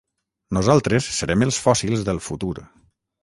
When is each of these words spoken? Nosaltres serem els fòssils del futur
Nosaltres 0.57 1.09
serem 1.17 1.45
els 1.49 1.61
fòssils 1.65 2.07
del 2.09 2.25
futur 2.31 2.55